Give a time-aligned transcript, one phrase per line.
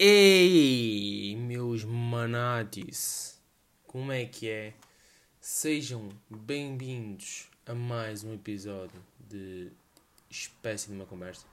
[0.00, 3.36] Ei, meus manatis,
[3.84, 4.74] como é que é?
[5.40, 9.72] Sejam bem-vindos a mais um episódio de
[10.30, 11.44] Espécie de uma Conversa.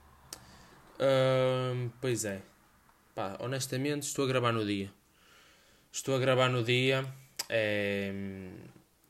[2.00, 2.40] pois é,
[3.16, 4.92] pá, honestamente estou a gravar no dia.
[5.90, 7.04] Estou a gravar no dia,
[7.48, 8.12] é,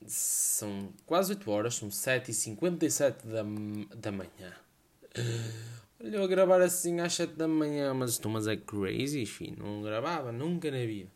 [0.06, 4.56] são quase 8 horas, são 7h57 da, da manhã.
[5.98, 9.56] Olha, eu gravar assim às 7 da manhã, mas estou mas é crazy, filho.
[9.58, 11.10] Não gravava nunca na vida.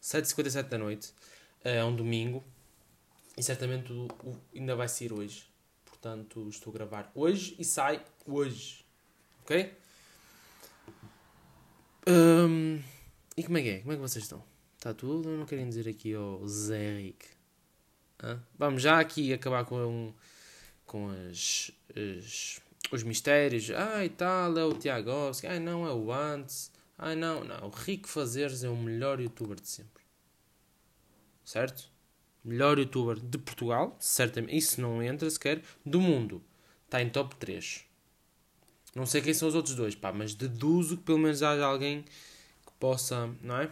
[0.00, 1.12] 7h57 da noite,
[1.62, 2.44] é um domingo,
[3.36, 3.92] e certamente
[4.54, 5.48] ainda vai sair hoje.
[5.84, 8.84] Portanto, estou a gravar hoje e sai hoje.
[9.42, 9.72] Ok?
[12.08, 12.82] Um,
[13.36, 13.78] e como é que é?
[13.80, 14.42] Como é que vocês estão?
[14.76, 17.12] Está tudo não querem dizer aqui ao Zé?
[18.20, 18.42] Hã?
[18.58, 20.12] Vamos já aqui acabar com,
[20.84, 22.60] com as, as
[22.90, 27.68] os mistérios, ai tal, é o Tiagovski, ai não, é o Antes, ai não, não,
[27.68, 30.02] o Rico Fazeres é o melhor youtuber de sempre.
[31.44, 31.90] Certo?
[32.44, 36.42] Melhor youtuber de Portugal, certamente, isso não entra sequer, do mundo.
[36.84, 37.84] Está em top 3.
[38.94, 42.02] Não sei quem são os outros dois, pá, mas deduzo que pelo menos haja alguém
[42.02, 43.70] que possa, não é?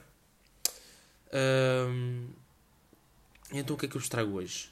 [3.52, 4.70] então o que é que eu vos trago hoje?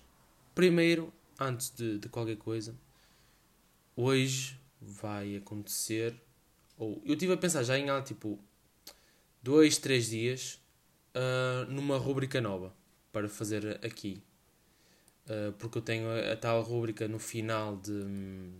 [0.55, 2.75] Primeiro, antes de, de qualquer coisa,
[3.99, 6.15] hoje vai acontecer.
[6.79, 8.39] Ou eu estive a pensar já em há tipo
[9.43, 10.61] dois, três dias
[11.15, 12.73] uh, numa rúbrica nova
[13.13, 14.23] para fazer aqui.
[15.27, 18.51] Uh, porque eu tenho a, a, tal rúbrica no final de,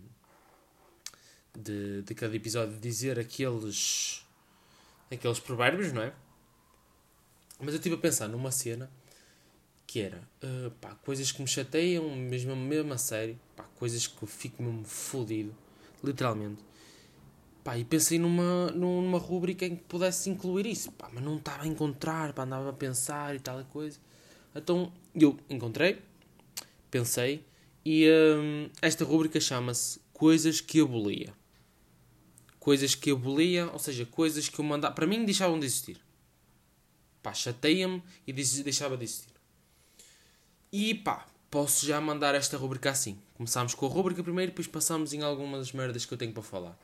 [1.57, 4.23] de, de cada episódio dizer aqueles,
[5.09, 6.13] aqueles provérbios, não é?
[7.59, 8.91] Mas eu estive a pensar numa cena
[9.87, 13.48] que era uh, pá, coisas que me chateiam, mesmo, mesmo a sério, pá,
[13.79, 15.55] coisas que eu fico mesmo fodido,
[16.03, 16.61] literalmente.
[17.63, 21.63] Pá, e pensei numa, numa rubrica em que pudesse incluir isso, pá, mas não estava
[21.63, 23.99] a encontrar, pá, andava a pensar e tal coisa.
[24.55, 26.01] Então eu encontrei,
[26.91, 27.43] pensei,
[27.85, 31.33] e uh, esta rubrica chama-se Coisas que abolia.
[32.59, 34.93] Coisas que abolia, ou seja, coisas que eu mandava.
[34.93, 35.97] Para mim deixavam de existir.
[37.23, 39.33] Pá, chateia-me e deixava de existir.
[40.73, 43.17] E pá, posso já mandar esta rubrica assim.
[43.35, 46.77] Começámos com a rubrica primeiro, depois passamos em algumas merdas que eu tenho para falar,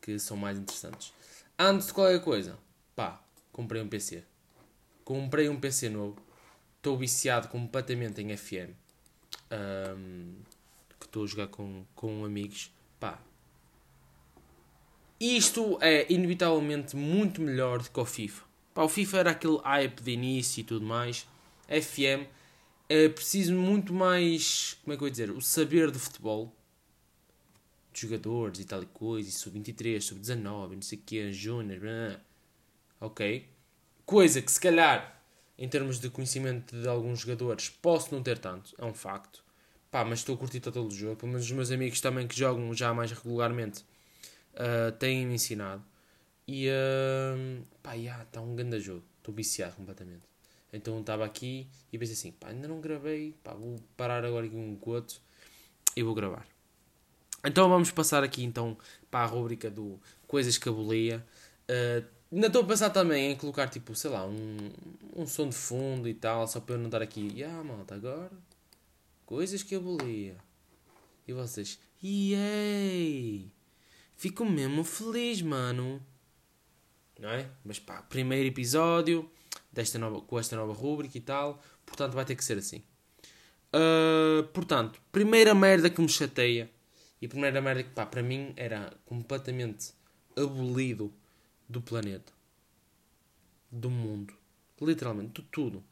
[0.00, 1.12] que são mais interessantes.
[1.58, 2.58] Antes de qualquer coisa,
[2.94, 4.24] pá, comprei um PC.
[5.04, 6.16] Comprei um PC novo.
[6.76, 8.70] Estou viciado completamente em FM.
[9.50, 10.34] Um,
[10.98, 12.72] que estou a jogar com, com amigos.
[13.00, 13.18] Pá.
[15.18, 18.44] Isto é inevitavelmente muito melhor do que o FIFA.
[18.74, 21.26] Pá, o FIFA era aquele hype de início e tudo mais.
[21.68, 22.37] FM
[22.88, 26.54] é preciso muito mais, como é que eu ia dizer, o saber de futebol,
[27.92, 32.20] de jogadores e tal e coisa, e sub-23, sub-19, não sei o que, júnior,
[33.00, 33.46] ok?
[34.06, 35.22] Coisa que se calhar,
[35.58, 39.44] em termos de conhecimento de alguns jogadores, posso não ter tanto, é um facto.
[39.90, 42.38] Pá, mas estou a curtir todo o jogo, pelo menos os meus amigos também que
[42.38, 43.84] jogam já mais regularmente
[44.54, 45.82] uh, têm-me ensinado.
[46.46, 50.26] E, uh, pá, já, yeah, está um grande jogo, estou viciado completamente.
[50.72, 54.56] Então estava aqui e pensei assim, pá, ainda não gravei, pá, vou parar agora aqui
[54.56, 55.20] um goto
[55.96, 56.46] e vou gravar.
[57.44, 58.76] Então vamos passar aqui então
[59.10, 61.24] para a rubrica do Coisas que abolia.
[61.70, 64.56] Uh, ainda estou a pensar também em colocar tipo, sei lá, um,
[65.16, 68.30] um som de fundo e tal, só para eu não dar aqui, ah malta, agora
[69.24, 70.36] Coisas que abolia.
[71.26, 73.50] E vocês, yay!
[74.16, 76.02] Fico mesmo feliz, mano.
[77.18, 77.48] Não é?
[77.64, 79.30] Mas pá, primeiro episódio
[79.72, 81.62] desta nova, com esta nova rúbrica e tal.
[81.84, 82.82] Portanto, vai ter que ser assim.
[83.68, 86.70] Uh, portanto, primeira merda que me chateia
[87.20, 89.92] e primeira merda que pá, para mim era completamente
[90.36, 91.12] abolido
[91.68, 92.32] do planeta,
[93.70, 94.34] do mundo,
[94.80, 95.84] literalmente, de tudo.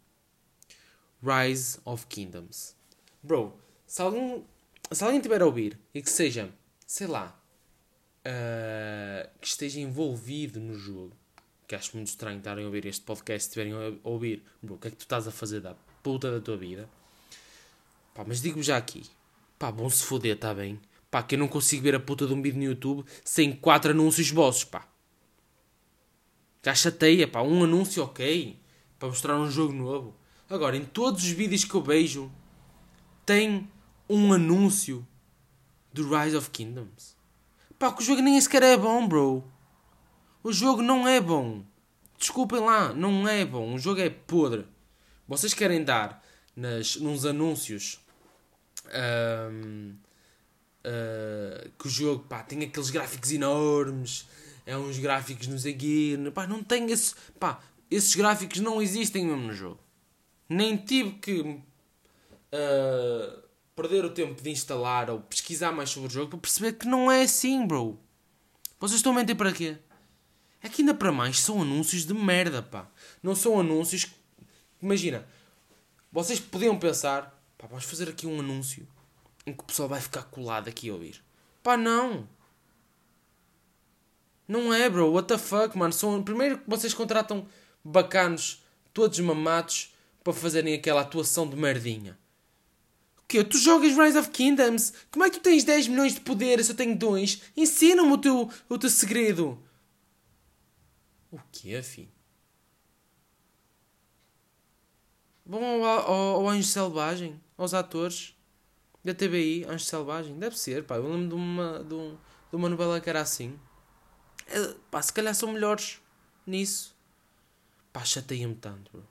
[1.22, 2.76] Rise of Kingdoms.
[3.22, 4.47] Bro, se alguém,
[4.92, 6.50] se alguém tiver a ouvir e que seja,
[6.86, 7.38] sei lá,
[8.20, 11.16] uh, que esteja envolvido no jogo
[11.66, 14.89] que acho muito estranho estarem a ouvir este podcast estiverem a ouvir, bro, o que
[14.89, 16.89] é que tu estás a fazer da puta da tua vida?
[18.15, 19.04] Pá, mas digo já aqui,
[19.59, 20.80] pá, bom se foder, está bem?
[21.10, 23.91] Pá, que eu não consigo ver a puta de um vídeo no YouTube sem quatro
[23.91, 24.86] anúncios vossos, pá.
[26.63, 28.59] Já chateia, pá, um anúncio ok,
[28.98, 30.16] para mostrar um jogo novo.
[30.48, 32.30] Agora, em todos os vídeos que eu vejo,
[33.24, 33.68] tem
[34.09, 35.07] um anúncio
[35.92, 37.16] do Rise of Kingdoms.
[37.78, 39.55] Pá, que o jogo nem sequer é bom, bro.
[40.47, 41.65] O jogo não é bom.
[42.16, 43.75] Desculpem lá, não é bom.
[43.75, 44.65] O jogo é podre.
[45.27, 47.98] Vocês querem dar nas, nos anúncios
[49.51, 49.97] um,
[50.84, 54.28] uh, que o jogo pá, tem aqueles gráficos enormes,
[54.65, 56.31] é uns gráficos quê.
[56.31, 57.16] Pá, não tem esse.
[57.41, 57.59] Pá,
[57.91, 59.81] esses gráficos não existem mesmo no jogo.
[60.49, 61.60] Nem tive que uh,
[63.75, 67.10] perder o tempo de instalar ou pesquisar mais sobre o jogo para perceber que não
[67.10, 67.99] é assim, bro.
[68.78, 69.78] Vocês estão a mentir para quê?
[70.62, 72.88] É que ainda para mais são anúncios de merda, pá.
[73.22, 74.06] Não são anúncios.
[74.82, 75.26] Imagina,
[76.12, 78.86] vocês podiam pensar, pá, vamos fazer aqui um anúncio
[79.47, 81.22] em que o pessoal vai ficar colado aqui a ouvir.
[81.62, 82.28] Pá, não.
[84.48, 85.12] Não é, bro.
[85.12, 85.92] What the fuck, mano.
[85.92, 87.47] São, primeiro que vocês contratam
[87.84, 92.18] bacanos, todos mamados, para fazerem aquela atuação de merdinha.
[93.18, 93.44] O quê?
[93.44, 94.92] Tu jogas Rise of Kingdoms?
[95.10, 97.42] Como é que tu tens 10 milhões de poder se eu tenho 2?
[97.56, 99.60] Ensina-me o teu, o teu segredo.
[101.31, 102.09] O quê, filho?
[105.45, 108.34] Vão ao, ao, ao Anjo Selvagem, aos atores
[109.05, 110.39] da TBI, Anjo Selvagem.
[110.39, 110.97] Deve ser, pá.
[110.97, 112.17] Eu lembro de uma, de, um,
[112.51, 113.59] de uma novela que era assim.
[114.49, 116.01] É, pá, se calhar são melhores
[116.47, 116.97] nisso.
[117.93, 119.07] Pá, chateia-me tanto, bro.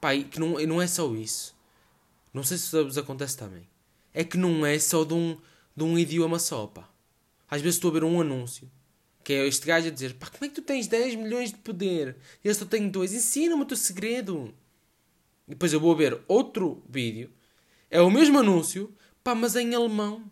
[0.00, 1.56] Pá, e que não, não é só isso.
[2.32, 3.68] Não sei se vos acontece também.
[4.12, 5.40] É que não é só de um,
[5.74, 6.88] de um idioma só, pá.
[7.48, 8.70] Às vezes estou a ver um anúncio
[9.26, 11.58] que é este gajo a dizer: pá, como é que tu tens 10 milhões de
[11.58, 12.16] poder?
[12.44, 13.12] Eu só tenho dois.
[13.12, 14.54] Ensina-me o teu segredo.
[15.48, 17.32] E depois eu vou ver outro vídeo.
[17.90, 18.94] É o mesmo anúncio,
[19.24, 20.30] pá, mas é em alemão.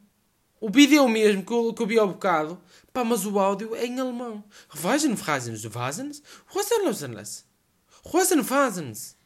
[0.60, 2.62] O vídeo é o mesmo que eu, que eu vi ao bocado,
[2.92, 4.44] pá, mas o áudio é em alemão.
[4.68, 7.44] Revagen Phrasen, Vasens, Rosenlosenles.
[8.04, 9.16] Rosenfasens.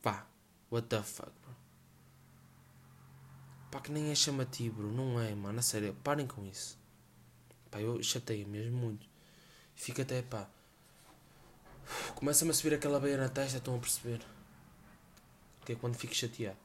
[0.00, 0.24] Pá,
[0.70, 1.56] what the fuck, bro.
[3.72, 4.92] Pá, que nem é chamativo, bro.
[4.92, 5.58] Não é, mano.
[5.58, 6.83] A sério, parem com isso.
[7.74, 9.04] Pá, eu chateio mesmo muito.
[9.74, 10.48] Fica até, pá.
[12.14, 14.20] Começa-me a subir aquela beia na testa, estão a perceber?
[15.64, 16.56] Que é quando fico chateado.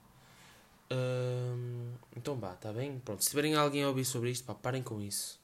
[0.91, 2.99] Hum, então vá, está bem?
[2.99, 5.39] Pronto, se tiverem alguém a ouvir sobre isto, pá, parem com isso.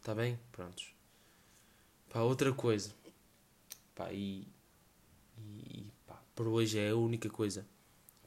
[0.00, 0.36] Está bem?
[0.50, 0.92] Prontos.
[2.10, 2.92] Pá, outra coisa.
[3.94, 4.48] Pá, e.
[5.38, 7.64] E pá, por hoje é a única coisa.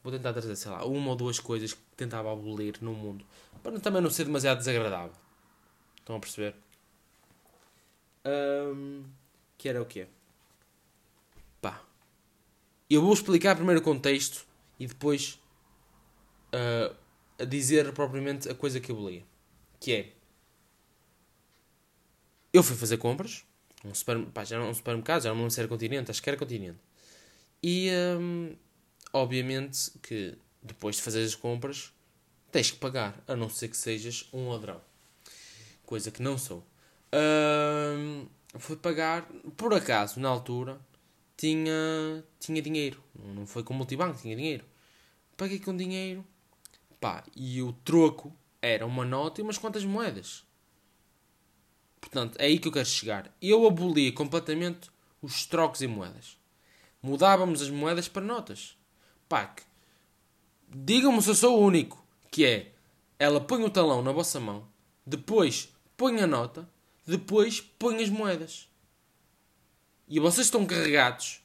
[0.02, 3.26] Vou tentar trazer, sei lá, uma ou duas coisas que tentava abolir no mundo.
[3.62, 5.25] Para também não ser demasiado desagradável.
[6.06, 6.54] Estão a perceber?
[8.24, 9.04] Um,
[9.58, 10.06] que era o quê?
[11.60, 11.82] Pá.
[12.88, 14.46] Eu vou explicar primeiro o contexto
[14.80, 15.42] e depois
[16.54, 16.96] uh,
[17.40, 19.24] a dizer propriamente a coisa que eu lia.
[19.80, 20.14] Que é.
[22.54, 23.44] Eu fui fazer compras.
[23.84, 26.38] Um super, pá, já era um supermercado, já não me era continente, acho que era
[26.38, 26.78] continente.
[27.64, 28.56] E um,
[29.12, 31.92] obviamente que depois de fazer as compras
[32.52, 34.80] tens que pagar, a não ser que sejas um ladrão.
[35.86, 36.66] Coisa que não sou.
[37.14, 38.28] Um,
[38.58, 39.24] fui pagar,
[39.56, 40.80] por acaso, na altura,
[41.38, 43.02] tinha, tinha dinheiro.
[43.16, 44.66] Não foi com multibanco, tinha dinheiro.
[45.38, 46.26] Paguei com dinheiro
[47.06, 50.44] Pá, e o troco era uma nota e umas quantas moedas.
[52.02, 53.32] Portanto, é aí que eu quero chegar.
[53.40, 54.90] Eu abolia completamente
[55.22, 56.36] os trocos em moedas.
[57.04, 58.76] Mudávamos as moedas para notas.
[59.30, 59.56] Pá,
[60.68, 62.04] digam-me se eu sou o único.
[62.32, 62.72] Que é,
[63.20, 64.68] ela põe o talão na vossa mão,
[65.06, 66.70] depois põe a nota,
[67.06, 68.68] depois põe as moedas.
[70.08, 71.42] E vocês estão carregados,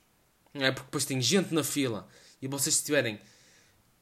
[0.53, 0.71] não é?
[0.73, 2.09] Porque depois tem gente na fila
[2.41, 3.21] e vocês estiverem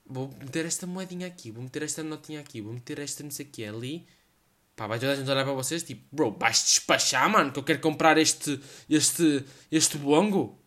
[0.08, 3.44] vou meter esta moedinha aqui, vou meter esta notinha aqui, vou meter esta não sei
[3.46, 4.06] o que ali.
[4.74, 7.64] Pá, vai toda a gente olhar para vocês tipo, bro, vais despachar, mano, que eu
[7.64, 10.58] quero comprar este, este, este bongo.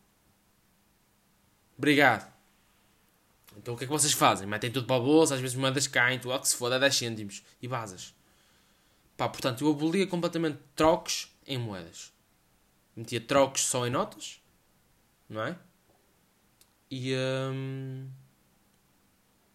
[1.78, 2.32] Obrigado.
[3.58, 4.48] Então o que é que vocês fazem?
[4.48, 6.96] Metem tudo para a bolsa, às vezes moedas caem, tu, ó que se foda, 10
[6.96, 8.14] cêntimos e vazas.
[9.22, 12.12] Pá, portanto, eu abolia completamente trocos em moedas.
[12.96, 14.42] Metia trocos só em notas,
[15.30, 15.56] não é?
[16.90, 17.14] E.
[17.54, 18.10] Hum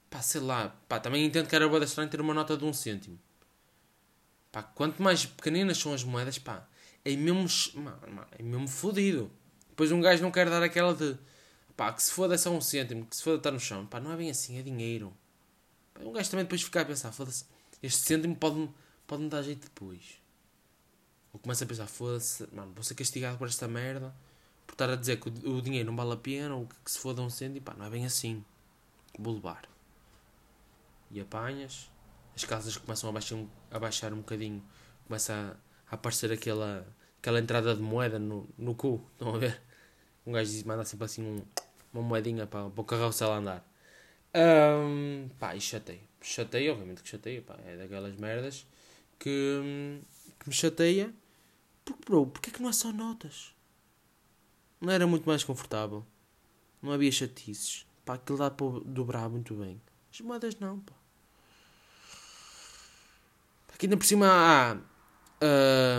[0.08, 2.72] pá, sei lá, pá, também entendo que era boa estranho ter uma nota de um
[2.72, 3.18] cêntimo.
[4.52, 6.64] Pá, quanto mais pequeninas são as moedas, pá,
[7.04, 7.48] é mesmo,
[8.38, 9.32] é mesmo fodido.
[9.70, 11.18] Depois um gajo não quer dar aquela de,
[11.76, 13.84] pá, que se foda é só um cêntimo, que se foda estar no chão.
[13.84, 15.12] Pá, não é bem assim, é dinheiro.
[15.92, 17.44] Pá, um gajo também depois fica a pensar, foda-se,
[17.82, 18.72] este cêntimo pode-me
[19.06, 20.20] pode -me dar jeito depois.
[21.32, 24.14] Ou começa a pensar, foda-se, mano, vou ser castigado por esta merda,
[24.66, 26.98] por estar a dizer que o, o dinheiro não vale a pena, ou que se
[26.98, 28.44] foda um cêntimo, pá, não é bem assim.
[29.18, 29.68] Vou levar
[31.10, 31.90] e apanhas,
[32.34, 33.38] as calças começam a baixar,
[33.70, 34.62] a baixar um bocadinho,
[35.06, 36.86] começa a, a aparecer aquela,
[37.20, 39.60] aquela entrada de moeda no, no cu, estão a ver?
[40.26, 41.42] Um gajo manda sempre assim um,
[41.92, 43.64] uma moedinha para, para o carrossel andar.
[44.34, 46.00] Um, pá, e chateia.
[46.20, 48.66] Chateia, obviamente que chateia, pá, é daquelas merdas
[49.18, 50.00] que,
[50.38, 51.14] que me chateia.
[51.84, 53.54] Porque, bro, porque é que não há só notas?
[54.80, 56.04] Não era muito mais confortável?
[56.82, 57.86] Não havia chatices?
[58.04, 59.80] Pá, aquilo dá para dobrar muito bem.
[60.12, 60.94] As moedas não, pá.
[63.72, 64.78] Aqui ainda por cima há,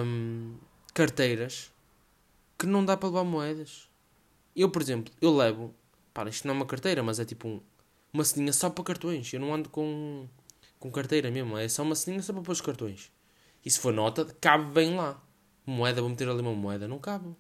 [0.04, 0.56] hum,
[0.94, 1.72] carteiras
[2.58, 3.88] que não dá para levar moedas.
[4.56, 5.76] Eu, por exemplo, eu levo.
[6.14, 7.62] Para, isto não é uma carteira, mas é tipo um,
[8.12, 9.32] uma ceninha só para cartões.
[9.32, 10.28] Eu não ando com,
[10.80, 11.58] com carteira mesmo.
[11.58, 13.12] É só uma ceninha só para pôr os cartões.
[13.66, 15.22] E se for nota, cabe bem lá.
[15.66, 16.88] Moeda, vou meter ali uma moeda.
[16.88, 17.36] Não cabe.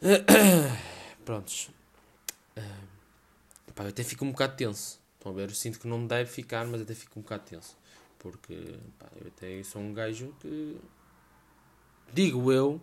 [1.24, 1.70] Prontos.
[2.56, 5.00] Uh, pá, eu até fico um bocado tenso.
[5.14, 5.48] Estão a ver?
[5.48, 7.76] Eu sinto que não deve ficar, mas até fico um bocado tenso.
[8.18, 10.78] Porque pá, eu até sou um gajo que.
[12.12, 12.82] Digo eu,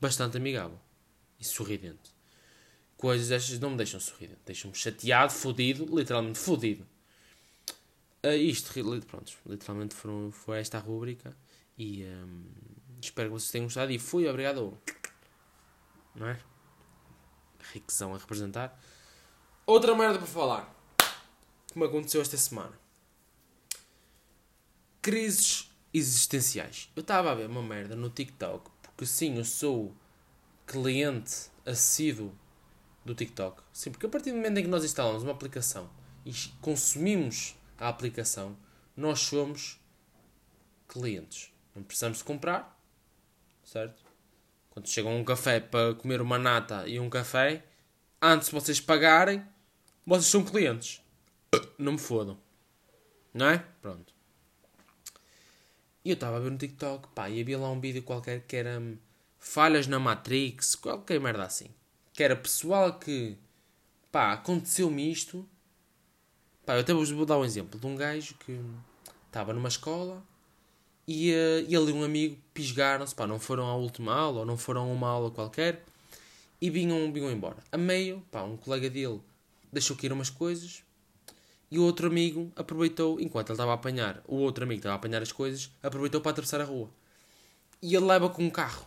[0.00, 0.78] bastante amigável
[1.38, 2.15] e sorridente.
[2.96, 4.40] Coisas estas não me deixam sorridente.
[4.46, 6.86] Deixam-me chateado, fodido, literalmente fodido.
[8.24, 8.72] Uh, isto,
[9.06, 11.36] pronto, literalmente foram, foi esta a rúbrica.
[11.78, 12.44] E um,
[13.00, 13.92] espero que vocês tenham gostado.
[13.92, 14.78] E fui, obrigado.
[16.14, 16.38] Não é?
[17.72, 18.78] Riquezão a representar.
[19.66, 20.74] Outra merda para falar.
[21.66, 22.72] Que me aconteceu esta semana.
[25.02, 26.90] Crises existenciais.
[26.96, 28.70] Eu estava a ver uma merda no TikTok.
[28.82, 29.94] Porque sim, eu sou
[30.66, 32.32] cliente assíduo
[33.06, 33.62] do TikTok.
[33.72, 35.88] Sim, porque a partir do momento em que nós instalamos uma aplicação
[36.24, 38.56] e consumimos a aplicação,
[38.96, 39.80] nós somos
[40.88, 41.52] clientes.
[41.74, 42.78] Não precisamos comprar,
[43.62, 44.02] certo?
[44.70, 47.64] Quando chegam um café para comer uma nata e um café,
[48.20, 49.42] antes de vocês pagarem,
[50.04, 51.00] vocês são clientes.
[51.78, 52.38] Não me fodam.
[53.32, 53.64] Não é?
[53.80, 54.14] Pronto.
[56.04, 58.56] E eu estava a ver no TikTok, pá, e havia lá um vídeo qualquer que
[58.56, 58.96] era hum,
[59.38, 61.68] falhas na Matrix, qualquer merda assim.
[62.16, 63.36] Que era pessoal que,
[64.10, 65.46] pá, aconteceu-me isto.
[66.64, 68.58] Pá, eu até vos vou dar um exemplo de um gajo que
[69.26, 70.24] estava numa escola
[71.06, 74.56] e, uh, ele e um amigo pisgaram-se, pá, não foram à última aula ou não
[74.56, 75.84] foram a uma aula qualquer
[76.58, 77.58] e vinham, vinham embora.
[77.70, 79.20] A meio, pá, um colega dele
[79.70, 80.82] deixou cair umas coisas
[81.70, 84.96] e o outro amigo aproveitou, enquanto ele estava a apanhar, o outro amigo estava a
[84.96, 86.88] apanhar as coisas, aproveitou para atravessar a rua.
[87.82, 88.86] E ele leva com um carro.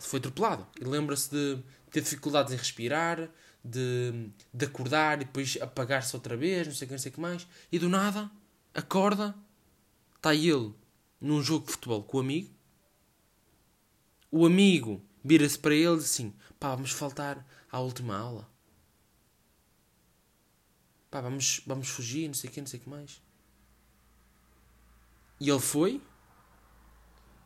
[0.00, 0.66] Foi atropelado.
[0.80, 3.28] E lembra-se de ter dificuldades em respirar,
[3.64, 7.20] de, de acordar e depois apagar-se outra vez, não sei o que, não sei que
[7.20, 7.46] mais.
[7.70, 8.30] E do nada,
[8.74, 9.34] acorda,
[10.16, 10.72] está ele
[11.20, 12.50] num jogo de futebol com o amigo.
[14.30, 18.48] O amigo vira-se para ele e diz assim: pá, vamos faltar à última aula.
[21.10, 23.20] Pá, vamos, vamos fugir, não sei o que, não sei o que mais.
[25.40, 26.00] E ele foi.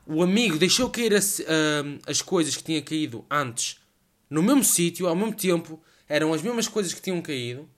[0.07, 3.81] O amigo deixou cair as, uh, as coisas que tinha caído antes
[4.29, 5.83] no mesmo sítio, ao mesmo tempo.
[6.09, 7.69] Eram as mesmas coisas que tinham caído.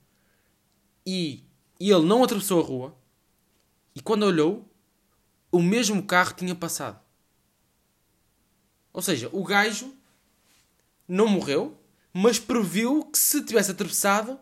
[1.05, 1.43] E
[1.79, 2.97] ele não atravessou a rua.
[3.95, 4.69] E quando olhou,
[5.51, 6.99] o mesmo carro tinha passado.
[8.91, 9.93] Ou seja, o gajo
[11.07, 11.79] não morreu,
[12.11, 14.39] mas previu que se tivesse atravessado,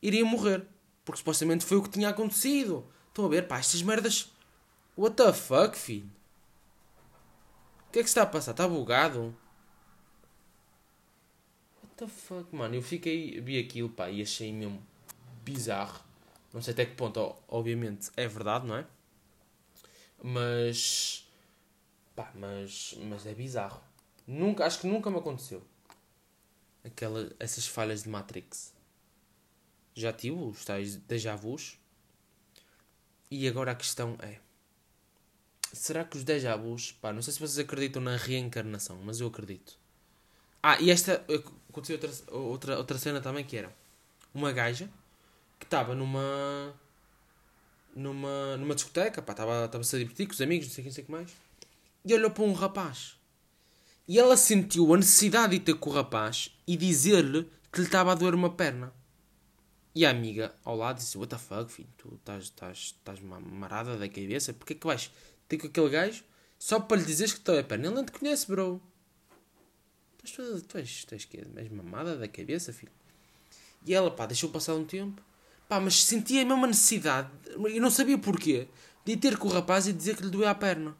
[0.00, 0.66] iria morrer.
[1.04, 2.86] Porque supostamente foi o que tinha acontecido.
[3.08, 4.32] Estão a ver, pá, estas merdas.
[4.96, 6.17] What the fuck, filho?
[7.88, 8.50] O que é que está a passar?
[8.50, 9.34] Está bugado?
[11.82, 12.74] What the fuck, mano?
[12.74, 13.40] Eu fiquei.
[13.40, 14.86] Vi aquilo, pá, e achei mesmo
[15.42, 16.04] bizarro.
[16.52, 18.86] Não sei até que ponto, obviamente, é verdade, não é?
[20.22, 21.26] Mas.
[22.14, 22.94] Pá, mas.
[23.04, 23.82] Mas é bizarro.
[24.26, 25.62] Nunca, acho que nunca me aconteceu.
[26.84, 28.74] Aquela, essas falhas de Matrix
[29.94, 31.78] já tive os tais déjà vus.
[33.30, 34.40] E agora a questão é:
[35.72, 39.26] será que os déjà vus, pá, não sei se vocês acreditam na reencarnação, mas eu
[39.26, 39.78] acredito.
[40.62, 41.24] Ah, e esta
[41.70, 43.74] aconteceu outra, outra, outra cena também que era
[44.34, 44.90] uma gaja
[45.58, 46.74] que estava numa
[47.94, 50.94] numa, numa discoteca, pá, estava a divertir com os amigos, não sei o que, não
[50.94, 51.32] sei que mais,
[52.04, 53.16] e olhou para um rapaz.
[54.06, 58.12] E ela sentiu a necessidade de ter com o rapaz e dizer-lhe que lhe estava
[58.12, 58.92] a doer uma perna.
[59.94, 63.96] E a amiga ao lado disse: What the fuck, filho, tu estás, estás, estás marada
[63.98, 65.10] da cabeça, porque é que vais
[65.48, 66.24] ter com aquele gajo
[66.58, 67.86] só para lhe dizeres que estou a perna?
[67.86, 68.80] Ele não te conhece, bro.
[70.18, 72.92] Tu, tu, tu, és, tu és, que és mamada da cabeça, filho.
[73.86, 75.22] E ela, pá, deixou passar um tempo,
[75.68, 77.30] pá, mas sentia a mesma necessidade,
[77.70, 78.68] e não sabia porquê,
[79.04, 80.96] de ter com o rapaz e dizer que lhe doía a perna.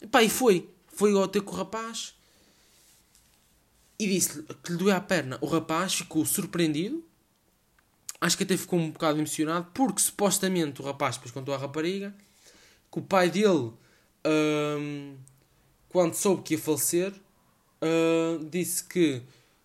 [0.00, 0.70] E, pá, e foi.
[0.86, 2.14] Foi ao ter com o rapaz
[3.98, 5.38] e disse-lhe que lhe doía a perna.
[5.40, 7.04] O rapaz ficou surpreendido
[8.22, 12.14] acho que até ficou um bocado emocionado, porque supostamente o rapaz depois contou à rapariga
[12.92, 13.72] que o pai dele,
[14.26, 15.16] hum,
[15.88, 17.14] quando soube que ia falecer,
[17.80, 19.22] hum, disse que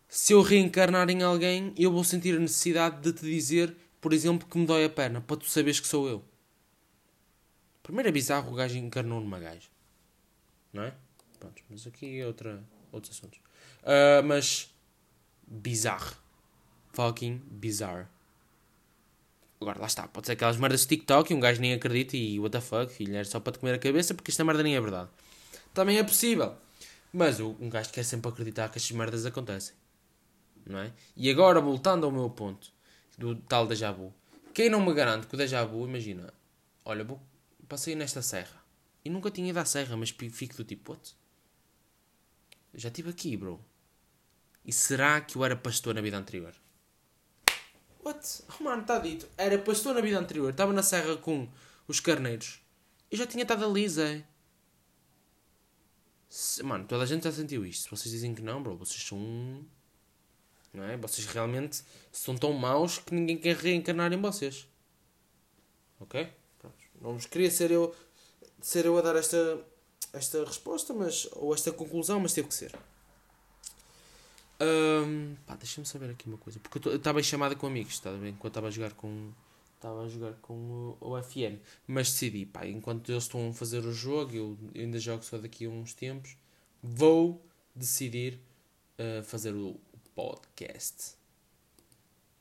[0.07, 4.47] se eu reencarnar em alguém, eu vou sentir a necessidade de te dizer, por exemplo,
[4.47, 6.23] que me dói a perna, para tu saberes que sou eu.
[7.83, 9.69] Primeiro é bizarro o gajo encarnou numa gaja.
[10.71, 10.93] Não é?
[11.39, 13.39] Pronto, mas aqui é outra, outros assuntos.
[13.83, 14.73] Uh, mas
[15.45, 16.15] bizarro.
[16.93, 18.07] Fucking bizarro
[19.59, 20.07] Agora, lá está.
[20.07, 22.91] Pode ser aquelas merdas de TikTok e um gajo nem acredita e what the fuck,
[22.91, 25.09] filho, é só para te comer a cabeça porque esta merda nem é verdade.
[25.73, 26.55] Também é possível.
[27.11, 29.75] Mas um gajo quer sempre acreditar que estas merdas acontecem.
[30.65, 30.91] Não é?
[31.15, 32.71] E agora, voltando ao meu ponto
[33.17, 34.13] do tal déjà vu.
[34.53, 36.33] Quem não me garante que o déjà vu, imagina,
[36.83, 37.21] olha, vou,
[37.67, 38.61] passei nesta serra
[39.03, 41.15] e nunca tinha ido à serra, mas fico do tipo, what?
[42.73, 43.63] Já estive aqui, bro.
[44.65, 46.53] E será que eu era pastor na vida anterior?
[48.07, 48.43] What?
[48.57, 49.27] Oh, mano, está dito.
[49.37, 50.49] Era pastor na vida anterior.
[50.49, 51.45] Estava na serra com
[51.89, 52.61] os carneiros.
[53.11, 54.23] Eu já tinha estado ali, Zé.
[56.29, 57.83] Se, mano, toda a gente já sentiu isto.
[57.83, 59.65] Se vocês dizem que não, bro, vocês são.
[60.73, 60.95] Não é?
[60.95, 64.65] Vocês realmente são tão maus que ninguém quer reencarnar em vocês.
[65.99, 66.31] Ok?
[66.59, 66.77] Pronto.
[67.01, 67.93] Não vos queria ser eu,
[68.61, 69.59] ser eu a dar esta,
[70.13, 72.73] esta resposta, mas, ou esta conclusão, mas teve que ser.
[74.59, 76.59] Um, pá, deixa-me saber aqui uma coisa.
[76.59, 78.29] Porque eu estava em chamada com amigos, está bem?
[78.29, 79.31] Enquanto estava a jogar com.
[79.75, 81.61] Estava a jogar com o, o FM.
[81.85, 85.37] Mas decidi, pá, enquanto eles estão a fazer o jogo, eu, eu ainda jogo só
[85.37, 86.35] daqui a uns tempos,
[86.81, 87.45] vou
[87.75, 88.39] decidir
[88.97, 89.79] uh, fazer o,
[90.17, 91.13] podcast.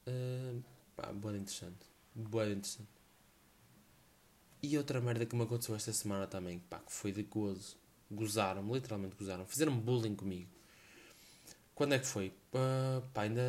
[0.08, 0.62] Uh,
[0.96, 1.86] pá, boa interessante.
[2.14, 2.88] Boa interessante.
[4.62, 7.76] E outra merda que me aconteceu esta semana também, pá, que foi de gozo.
[8.10, 9.44] Gozaram-me, literalmente gozaram.
[9.44, 10.55] Fizeram bullying comigo.
[11.76, 12.32] Quando é que foi?
[12.54, 13.42] Uh, pá, ainda.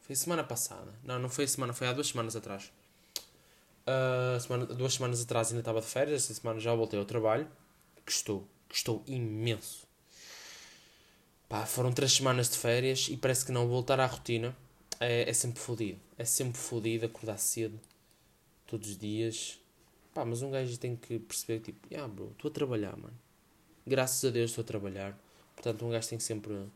[0.00, 0.92] Foi semana passada.
[1.04, 2.72] Não, não foi semana, foi há duas semanas atrás.
[3.86, 7.48] Uh, semana, duas semanas atrás ainda estava de férias, esta semana já voltei ao trabalho.
[8.04, 9.86] Gostou, gostou imenso.
[11.48, 14.56] Pá, foram três semanas de férias e parece que não voltar à rotina
[14.98, 16.00] é, é sempre fodido.
[16.18, 17.78] É sempre fodido acordar cedo,
[18.66, 19.60] todos os dias.
[20.12, 23.16] Pá, mas um gajo tem que perceber tipo, ah, bro, estou a trabalhar, mano.
[23.86, 25.16] Graças a Deus estou a trabalhar.
[25.54, 26.66] Portanto, um gajo tem que sempre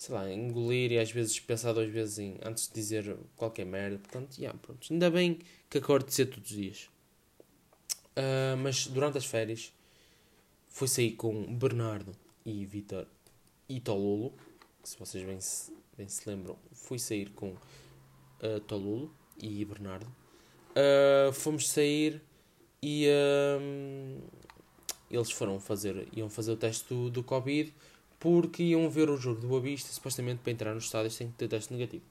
[0.00, 3.98] sei lá, engolir e às vezes pensar duas vezes em, antes de dizer qualquer merda.
[3.98, 4.90] Portanto, yeah, pronto.
[4.90, 6.90] ainda bem que acordo cedo todos os dias.
[8.16, 9.70] Uh, mas durante as férias
[10.70, 13.06] fui sair com Bernardo e Vitor
[13.68, 14.32] e Tolulo.
[14.82, 20.06] Se vocês bem se, bem se lembram, fui sair com uh, Tolulo e Bernardo.
[20.70, 22.22] Uh, fomos sair
[22.82, 23.04] e
[25.10, 27.70] eles foram fazer, iam fazer o teste do, do Covid
[28.20, 31.34] porque iam ver o jogo do Boa Vista, supostamente para entrar nos estádios tem que
[31.34, 32.04] ter teste negativo.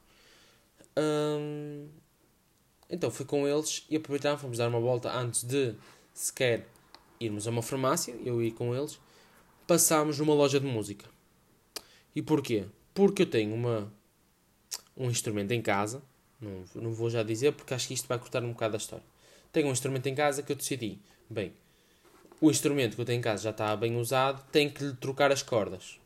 [2.89, 5.76] Então fui com eles e aproveitámos, fomos dar uma volta antes de
[6.13, 6.67] sequer
[7.19, 9.00] irmos a uma farmácia, eu ia com eles,
[9.67, 11.06] passámos numa loja de música.
[12.15, 12.65] E porquê?
[12.93, 13.93] Porque eu tenho uma,
[14.98, 16.02] um instrumento em casa,
[16.41, 19.06] não, não vou já dizer porque acho que isto vai cortar um bocado a história.
[19.52, 21.54] Tenho um instrumento em casa que eu decidi, bem,
[22.41, 25.32] o instrumento que eu tenho em casa já está bem usado, tenho que lhe trocar
[25.32, 25.99] as cordas.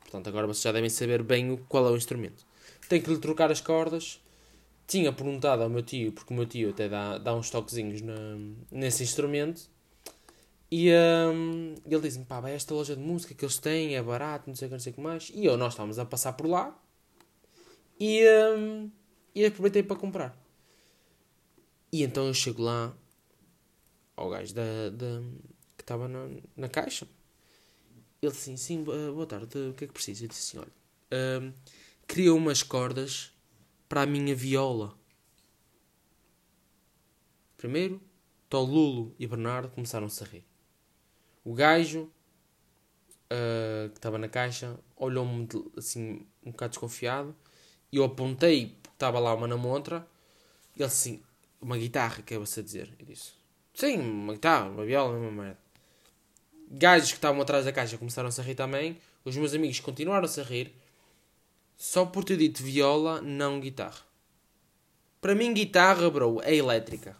[0.00, 2.46] Portanto, agora vocês já devem saber bem qual é o instrumento.
[2.88, 4.20] Tenho que lhe trocar as cordas.
[4.86, 8.14] Tinha perguntado ao meu tio, porque o meu tio até dá, dá uns toquezinhos na,
[8.70, 9.68] nesse instrumento.
[10.70, 14.48] E um, ele disse-me, pá, vai esta loja de música que eles têm, é barato,
[14.48, 15.30] não sei o que, não sei o que mais.
[15.34, 16.78] E eu, nós estávamos a passar por lá.
[18.00, 18.22] E,
[18.56, 18.90] um,
[19.34, 20.38] e aproveitei para comprar.
[21.92, 22.94] E então eu chego lá,
[24.18, 25.22] ao gajo da, da,
[25.76, 27.06] que estava na, na caixa.
[28.20, 30.24] Ele disse, sim, boa tarde, o que é que precisa?
[30.24, 30.72] Eu disse assim, olha,
[31.40, 31.54] uh,
[32.06, 33.32] queria umas cordas
[33.88, 34.98] para a minha viola.
[37.56, 38.02] Primeiro,
[38.48, 40.44] Tolulo e Bernardo começaram-se a rir.
[41.44, 42.10] O gajo
[43.30, 47.36] uh, que estava na caixa olhou-me assim um bocado desconfiado
[47.92, 50.06] e eu apontei, estava lá uma na montra,
[50.74, 51.22] ele assim,
[51.60, 52.92] uma guitarra, que é você dizer?
[52.98, 53.37] Eu disse,
[53.78, 55.58] Sim, guitarra, uma viola, uma merda.
[56.68, 58.98] Gajos que estavam atrás da caixa começaram-se a rir também.
[59.24, 60.74] Os meus amigos continuaram-se a rir.
[61.76, 64.00] Só por ter dito viola, não guitarra.
[65.20, 67.16] Para mim, guitarra, bro, é elétrica.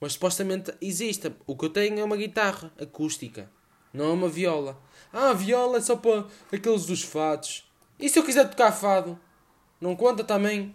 [0.00, 1.30] Mas supostamente existe.
[1.46, 3.50] O que eu tenho é uma guitarra acústica.
[3.92, 4.80] Não é uma viola.
[5.12, 7.70] Ah, viola é só para aqueles dos fados.
[7.98, 9.20] E se eu quiser tocar fado?
[9.78, 10.74] Não conta também?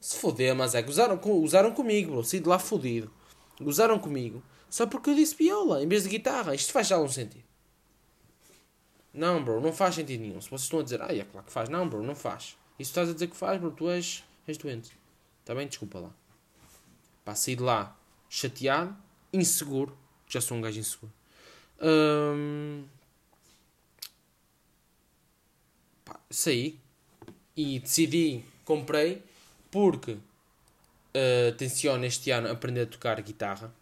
[0.00, 2.22] Se foder, mas é que usaram, usaram comigo, bro.
[2.22, 3.14] De lá fodido
[3.60, 6.54] gozaram comigo só porque eu disse viola em vez de guitarra.
[6.54, 7.44] Isto faz algum sentido?
[9.12, 10.40] Não, bro, não faz sentido nenhum.
[10.40, 11.68] Se vocês estão a dizer, ah, é claro que faz.
[11.68, 12.56] Não, bro, não faz.
[12.76, 14.92] Se estás a dizer que faz, bro, tu és, és doente.
[15.40, 15.66] Está bem?
[15.66, 16.10] Desculpa lá.
[17.24, 17.96] Pá, saí de lá
[18.28, 18.94] chateado,
[19.32, 19.96] inseguro.
[20.28, 21.12] Já sou um gajo inseguro.
[21.80, 22.84] Hum...
[26.04, 26.78] Pá, saí
[27.56, 29.22] e decidi, comprei,
[29.70, 30.18] porque
[31.16, 33.72] uh, tenciono este ano aprender a tocar guitarra.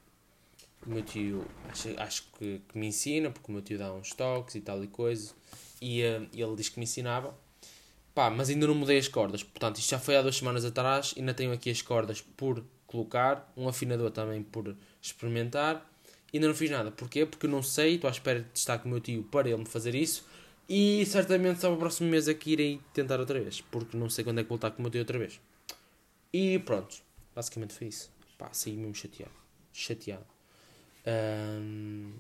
[0.87, 4.12] O meu tio acho, acho que, que, me ensina, porque o meu tio dá uns
[4.12, 5.33] toques e tal e coisa.
[5.81, 7.35] E uh, ele diz que me ensinava.
[8.14, 9.42] Pá, mas ainda não mudei as cordas.
[9.42, 11.14] Portanto, isto já foi há duas semanas atrás.
[11.16, 13.53] Ainda tenho aqui as cordas por colocar.
[13.57, 15.85] Um afinador também por experimentar.
[16.33, 16.90] Ainda não fiz nada.
[16.92, 17.27] Porquê?
[17.27, 17.97] Porque não sei.
[17.97, 20.25] Estou à espera de estar com o meu tio para ele me fazer isso.
[20.68, 23.61] E certamente só para o próximo mês aqui irei tentar outra vez.
[23.61, 25.40] Porque não sei quando é que vou estar com o meu tio outra vez.
[26.33, 27.04] E pronto.
[27.35, 28.11] Basicamente foi isso.
[28.38, 29.35] Pá, saí mesmo chateado.
[29.73, 30.27] Chateado.
[31.07, 32.12] Um,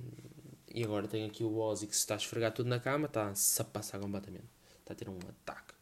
[0.72, 3.06] e agora tenho aqui o Ozzy que se está a esfregar tudo na cama.
[3.06, 4.44] Está-se a passar completamente.
[4.80, 5.74] Está a ter um ataque.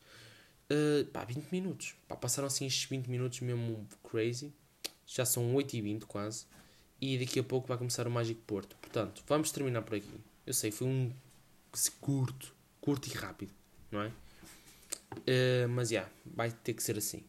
[0.71, 1.95] Uh, pá, 20 minutos.
[2.07, 4.53] Pá, passaram assim estes 20 minutos mesmo crazy.
[5.07, 6.47] Já são 8 e 20 quase.
[7.01, 8.77] E daqui a pouco vai começar o Mágico Porto.
[8.77, 10.21] Portanto, vamos terminar por aqui.
[10.47, 11.12] Eu sei, foi um
[12.01, 12.55] curto.
[12.81, 13.53] Curto e rápido.
[13.90, 14.09] Não é?
[14.09, 17.25] Uh, mas já, yeah, vai ter que ser assim.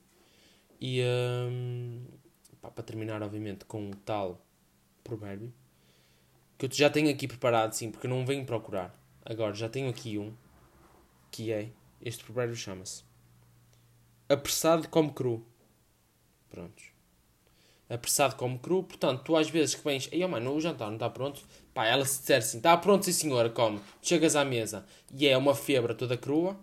[0.84, 2.04] E um,
[2.62, 4.46] pá, para terminar, obviamente, com o tal
[5.02, 5.54] provérbio.
[6.58, 8.94] Que eu já tenho aqui preparado, sim, porque eu não venho procurar.
[9.24, 10.34] Agora, já tenho aqui um.
[11.32, 11.70] Que é.
[12.02, 13.04] Este provérbio chama-se
[14.28, 15.46] apressado como cru.
[16.50, 16.86] Prontos.
[17.90, 18.84] Apressado como cru.
[18.84, 21.42] Portanto, tu às vezes que vens, ei, oh, mano, o jantar não está pronto.
[21.74, 23.80] Pá, ela se disser assim, está pronto, sim senhora, come.
[24.02, 26.58] Chegas à mesa e é uma febra toda crua,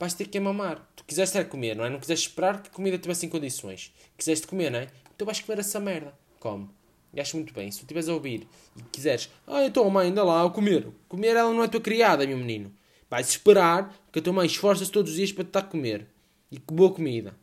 [0.00, 0.90] vais ter que a mamar.
[0.96, 1.90] Tu quiseste era comer, não é?
[1.90, 3.92] Não quiseste esperar que a comida tivesse em condições.
[4.16, 4.88] Quiseste comer, não é?
[5.14, 6.18] Então vais comer essa merda.
[6.40, 6.70] Come.
[7.12, 7.70] E acho muito bem.
[7.70, 10.88] Se tu estiveres a ouvir e quiseres, ah, então mãe, ainda lá, a comer.
[11.06, 12.74] Comer ela não é tua criada, meu menino.
[13.10, 16.06] Vais esperar que a tua mãe esforça-se todos os dias para te dar a comer.
[16.50, 17.36] E que boa comida.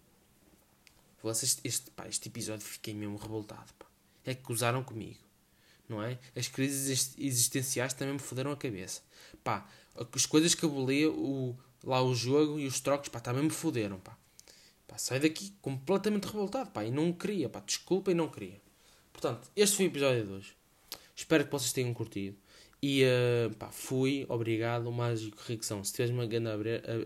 [1.21, 3.71] Vocês, este, pá, este episódio fiquei mesmo revoltado.
[3.77, 3.85] Pá.
[4.25, 5.19] É que usaram comigo.
[5.87, 6.17] Não é?
[6.35, 9.01] As crises existenciais também me foderam a cabeça.
[9.43, 9.67] Pá,
[10.13, 11.55] as coisas que li, o,
[11.87, 14.17] lá o jogo e os trocos, pá, também me foderam, pá.
[14.87, 18.61] Pá, saí daqui completamente revoltado, pá, e não queria, pá, desculpa e não queria.
[19.13, 20.53] Portanto, este foi o episódio de hoje.
[21.15, 22.37] Espero que vocês tenham curtido.
[22.81, 25.83] E, uh, pá, fui, obrigado, mágico Rickson.
[25.83, 26.51] Se tiveres uma grande...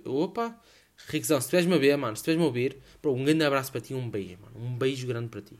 [0.06, 0.60] Uh, opa!
[1.08, 3.82] Riquezão, se estiveres-me a ver, mano, se estiveres-me a ouvir, bro, um grande abraço para
[3.82, 4.60] ti um beijo, mano.
[4.60, 5.58] Um beijo grande para ti.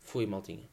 [0.00, 0.68] Foi, maltinha.